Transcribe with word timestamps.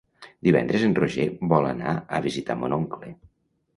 Divendres 0.47 0.85
en 0.87 0.95
Roger 1.01 1.27
vol 1.53 1.69
anar 1.73 1.93
a 2.17 2.23
visitar 2.27 2.57
mon 2.63 2.77
oncle. 2.83 3.13